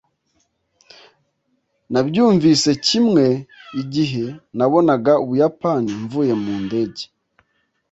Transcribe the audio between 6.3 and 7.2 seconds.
mu ndege